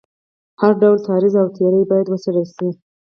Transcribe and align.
هر 0.61 0.73
ډول 0.81 0.97
تعرض 1.07 1.33
او 1.41 1.47
تیری 1.57 1.83
باید 1.89 2.07
وڅېړل 2.09 2.47
شي. 2.55 2.69